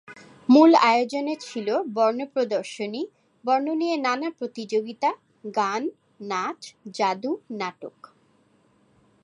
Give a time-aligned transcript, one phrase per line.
[0.49, 1.67] মূল আয়োজনে ছিল
[1.93, 3.01] বর্ণ প্রদর্শনী,
[3.43, 5.09] বর্ণ নিয়ে নানা প্রতিযোগিতা,
[5.55, 5.81] গান,
[6.21, 6.61] নাচ,
[6.91, 7.97] জাদু, নাটক।